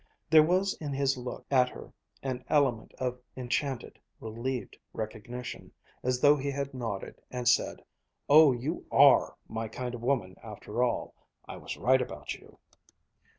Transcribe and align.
There 0.31 0.41
was 0.41 0.73
in 0.81 0.93
his 0.93 1.15
look 1.15 1.45
at 1.51 1.69
her 1.69 1.93
an 2.23 2.43
element 2.49 2.91
of 2.95 3.19
enchanted, 3.37 3.99
relieved 4.19 4.75
recognition, 4.93 5.71
as 6.01 6.19
though 6.19 6.35
he 6.37 6.49
had 6.49 6.73
nodded 6.73 7.21
and 7.29 7.47
said: 7.47 7.83
"Oh, 8.27 8.51
you 8.51 8.87
are 8.89 9.35
my 9.47 9.67
kind 9.67 9.93
of 9.93 10.01
a 10.01 10.05
woman 10.07 10.37
after 10.41 10.81
all! 10.81 11.13
I 11.47 11.57
was 11.57 11.77
right 11.77 12.01
about 12.01 12.33
you." 12.33 12.57